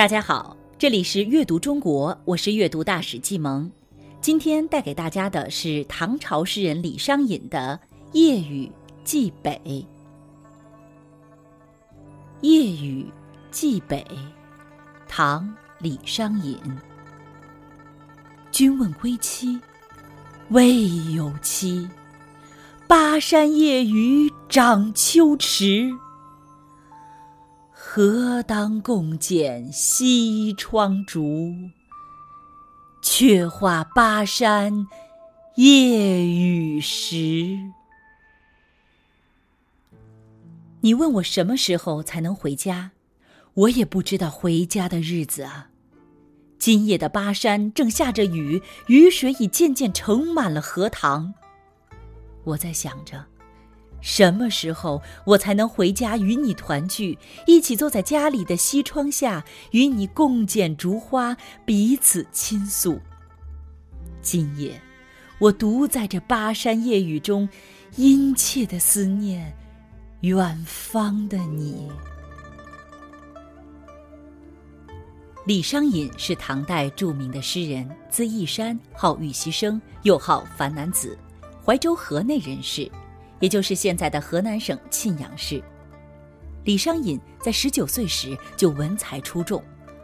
[0.00, 3.70] 大家好，这里是阅读中国，我是阅读大使季萌。
[4.18, 7.78] 今天带给大家的是唐朝诗人李商隐的
[8.12, 8.72] 《夜雨
[9.04, 9.60] 寄北》。
[12.40, 13.12] 《夜雨
[13.50, 14.02] 寄北》，
[15.06, 15.44] 唐·
[15.80, 16.58] 李商隐。
[18.50, 19.60] 君问归期，
[20.48, 21.86] 未有期。
[22.88, 25.92] 巴山夜雨涨秋池。
[27.92, 31.52] 何当共剪西窗烛？
[33.02, 34.86] 却话巴山
[35.56, 37.58] 夜雨时。
[40.82, 42.92] 你问我什么时候才能回家？
[43.54, 45.70] 我也不知道回家的日子啊。
[46.60, 51.34] 今夜的巴山正下着雨，雨水已渐渐盛满了荷塘。
[52.44, 53.26] 我在想着。
[54.00, 63.00] 什么时候我才能回家与你团聚，一起坐在家里的西窗下，与你共剪烛花，彼此倾诉？
[64.22, 64.80] 今夜，
[65.38, 67.48] 我独在这巴山夜雨中，
[67.96, 69.54] 殷切的思念
[70.20, 71.88] 远方的你。
[75.46, 81.18] 李商隐是唐代著名的诗人，字义山，号玉溪生，又号樊南子，
[81.64, 82.90] 怀州河内人士。
[83.40, 85.60] 也就是现在的河南省沁阳市。
[86.64, 89.62] 李商隐在十九岁时就文才出众，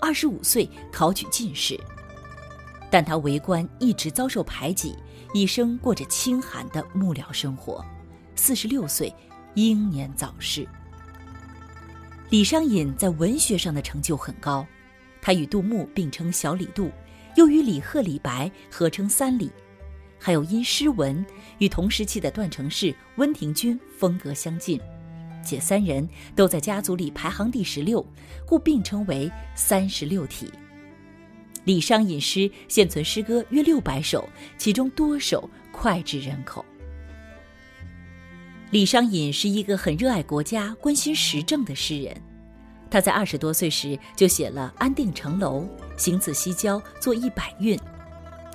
[0.00, 1.78] 二十五岁考取进士。
[2.90, 4.96] 但他为官一直遭受排挤，
[5.34, 7.84] 一生过着清寒的幕僚生活。
[8.34, 9.14] 四十六岁，
[9.54, 10.66] 英年早逝。
[12.30, 14.66] 李商隐在文学上的成就很高，
[15.20, 16.90] 他与杜牧并称“小李杜”，
[17.36, 19.50] 又与李贺、李白合称“三李”。
[20.18, 21.24] 还有因诗文
[21.58, 24.80] 与同时期的段成式、温庭筠风格相近，
[25.44, 28.04] 且三人都在家族里排行第十六，
[28.46, 30.50] 故并称为“三十六体”。
[31.64, 36.64] 李商隐诗现存诗歌约六百首，其中多首脍炙人口。
[38.70, 42.14] 李商隐是一个很热爱国家、关心时政的诗人，
[42.90, 45.60] 他在二十多岁时就写了《安定城楼》
[45.96, 47.78] 《行刺西郊》《作一百韵》。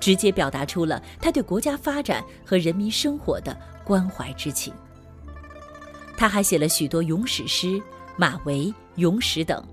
[0.00, 4.72] 直接表达出了他对国家发展和人民生活的关怀之情。
[6.16, 7.66] 他还写了许多咏史诗，
[8.16, 8.66] 《马嵬》
[8.96, 9.64] 《咏史》等，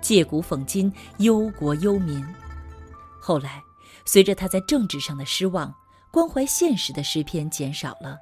[0.00, 2.24] 借古讽今，忧国忧民。
[3.20, 3.62] 后来，
[4.04, 5.72] 随着他在政治上的失望，
[6.10, 8.16] 关怀现实的诗篇减少了，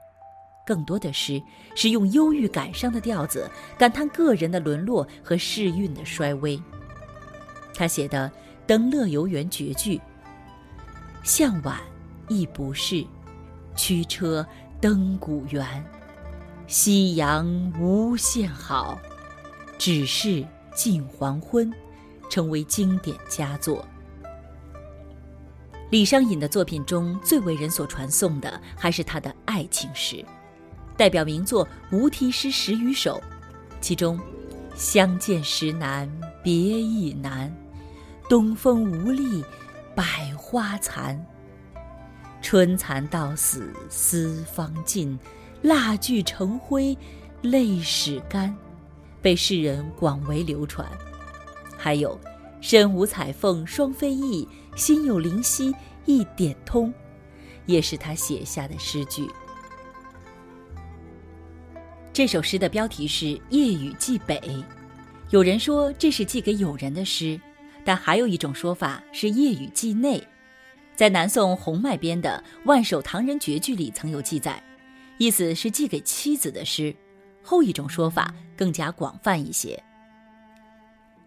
[0.67, 1.41] 更多的诗
[1.77, 6.61] 是用忧郁感伤的调子，感叹个人的沦落和世运的衰微。
[7.73, 8.29] 他写的
[8.67, 10.01] 《登乐游原》绝句。
[11.23, 11.79] 向晚
[12.29, 13.07] 亦不适，
[13.77, 14.47] 驱车
[14.81, 15.85] 登古原。
[16.67, 18.99] 夕阳无限好，
[19.77, 21.73] 只是近黄昏，
[22.31, 23.85] 成为经典佳作。
[25.91, 30.25] 李商隐的作品中最为人所传颂的，还是他的爱情诗，
[30.97, 33.21] 代表名作《无题诗》十余首，
[33.81, 34.19] 其中
[34.77, 36.09] “相见时难
[36.43, 37.53] 别亦难，
[38.29, 39.45] 东风无力”。
[39.95, 41.25] 百花残，
[42.41, 45.19] 春蚕到死丝方尽，
[45.63, 46.97] 蜡炬成灰
[47.43, 48.55] 泪始干，
[49.21, 50.89] 被世人广为流传。
[51.77, 52.19] 还有
[52.61, 54.47] “身无彩凤双飞翼，
[54.77, 55.75] 心有灵犀
[56.07, 56.93] 一点通”，
[57.67, 59.29] 也是他写下的诗句。
[62.13, 64.39] 这首诗的标题是《夜雨寄北》，
[65.31, 67.41] 有人说这是寄给友人的诗。
[67.85, 70.23] 但还有一种说法是“夜雨寄内”，
[70.95, 74.63] 在南宋洪迈编的《万首唐人绝句》里曾有记载，
[75.19, 76.95] 意思是寄给妻子的诗。
[77.43, 79.83] 后一种说法更加广泛一些。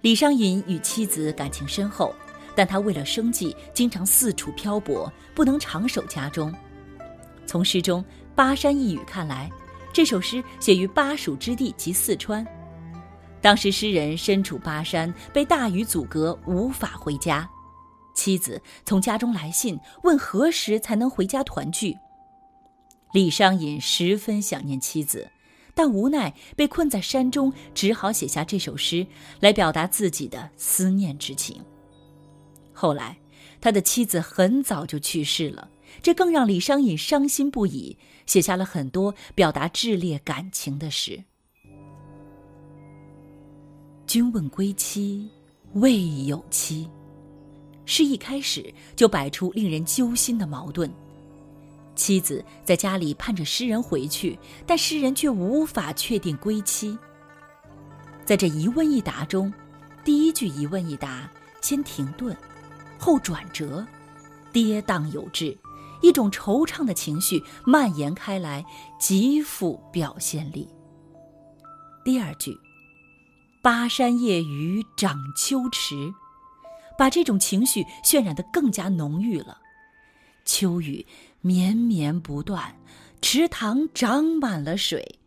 [0.01, 2.13] 李商隐与妻子感情深厚，
[2.55, 6.53] 但他为了生计经常四处漂泊，不能长守家中。
[7.47, 8.03] 从诗中
[8.35, 9.49] “巴山”一语看来，
[9.91, 12.45] 这首诗写于巴蜀之地及四川。
[13.43, 17.47] 当时诗人身处巴山，被大雨阻隔，无法回家。
[18.15, 21.97] 妻子从家中来信，问何时才能回家团聚。
[23.11, 25.29] 李商隐十分想念妻子，
[25.75, 29.05] 但无奈被困在山中，只好写下这首诗
[29.41, 31.61] 来表达自己的思念之情。
[32.71, 33.17] 后来，
[33.59, 35.69] 他的妻子很早就去世了，
[36.01, 41.25] 这更让李商隐伤心不已，写下了很多表达炽烈感情的诗。
[44.13, 45.27] 君问归期，
[45.73, 46.87] 未有期。
[47.83, 50.87] 诗一开始就摆出令人揪心的矛盾。
[51.95, 54.37] 妻子在家里盼着诗人回去，
[54.67, 56.95] 但诗人却无法确定归期。
[58.23, 59.51] 在这一问一答中，
[60.05, 61.27] 第一句一问一答
[61.63, 62.37] 先停顿，
[62.99, 63.83] 后转折，
[64.51, 65.57] 跌宕有致，
[66.03, 68.63] 一种惆怅的情绪蔓延开来，
[68.99, 70.69] 极富表现力。
[72.05, 72.55] 第二句
[73.63, 76.13] ，“巴山夜雨涨秋池”，
[76.99, 79.57] 把这种情绪渲染得更加浓郁了。
[80.43, 81.05] 秋雨
[81.39, 82.75] 绵绵不断，
[83.21, 85.17] 池塘涨满了水。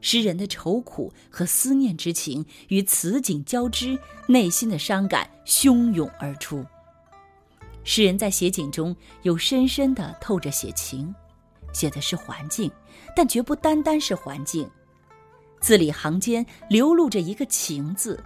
[0.00, 6.64] 诗人的愁苦和思念之情与此景交织，内心的伤感汹涌而出。
[7.84, 11.14] 诗人在写景中有深深的透着写情，
[11.74, 12.72] 写的是环境，
[13.14, 14.66] 但绝不单单是环境，
[15.60, 18.18] 字里行间流露着一个情字，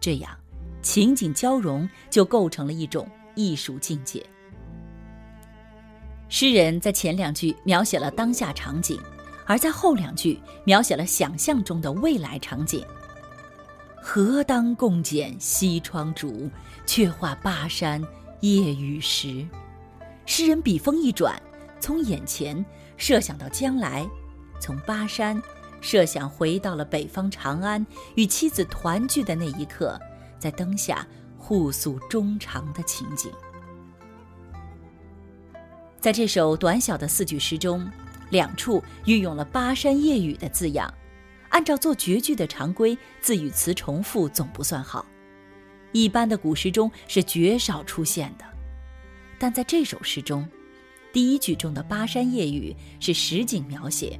[0.00, 0.30] 这样
[0.82, 4.24] 情景交融就构成了一种艺术境界。
[6.28, 9.00] 诗人在前两句描写了当下场景。
[9.46, 12.86] 而在后两句描写了想象中的未来场景。
[14.00, 16.48] 何当共剪西窗烛，
[16.86, 18.00] 却话巴山
[18.42, 19.44] 夜雨时。
[20.24, 21.34] 诗人笔锋一转，
[21.80, 22.64] 从眼前
[22.96, 24.08] 设想到将来，
[24.60, 25.42] 从巴山
[25.80, 27.84] 设想回到了北方长安，
[28.14, 30.00] 与妻子团聚的那一刻，
[30.38, 31.06] 在灯下
[31.36, 33.30] 互诉衷肠的情景。
[36.00, 37.90] 在这首短小的四句诗中。
[38.30, 40.94] 两处运用了“巴山夜雨”的字样，
[41.48, 45.04] 按照做绝句的常规，字与词重复总不算好。
[45.90, 48.44] 一般的古诗中是绝少出现的，
[49.36, 50.48] 但在这首诗中，
[51.12, 52.72] 第一句中的“巴山夜雨”
[53.02, 54.16] 是实景描写，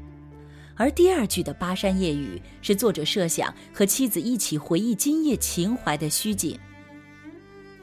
[0.77, 6.59] 而第二句的“巴山夜雨”是作者设想和妻子一起回忆今夜情怀的虚景。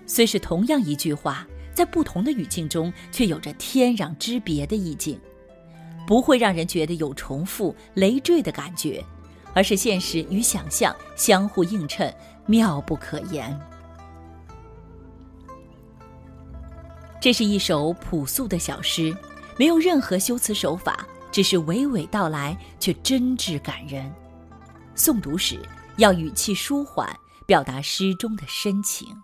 [0.05, 5.19] 虽是同样一句话，在不同的语境中，却有着天壤之别的意境。
[6.07, 9.03] 不会让人觉得有重复累赘的感觉，
[9.53, 12.11] 而是现实与想象相互映衬，
[12.45, 13.59] 妙不可言。
[17.19, 19.13] 这是一首朴素的小诗，
[19.57, 21.05] 没有任何修辞手法，
[21.37, 24.11] 只是娓娓道来，却真挚感人。
[24.95, 25.59] 诵读时
[25.97, 27.07] 要语气舒缓，
[27.45, 29.15] 表达诗中的深情。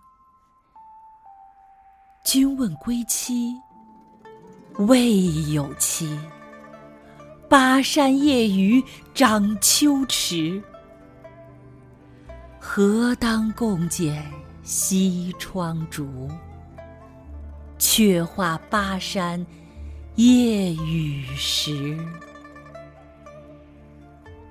[2.24, 3.52] 君问归期，
[4.76, 6.16] 未有期。
[7.48, 8.80] 巴山夜雨
[9.12, 10.62] 涨秋池，
[12.60, 14.24] 何当共剪
[14.62, 16.30] 西窗烛？
[17.76, 19.44] 却话巴山
[20.16, 21.98] 夜雨时。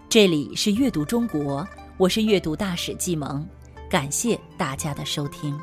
[0.10, 1.66] 这里是阅读中国，
[1.96, 3.48] 我是阅读大使季萌，
[3.90, 5.58] 感谢大家的收听。